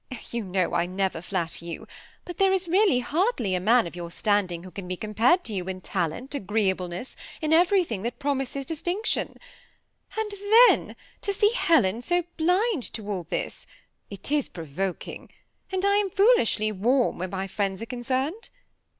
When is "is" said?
2.51-2.67, 14.35-14.49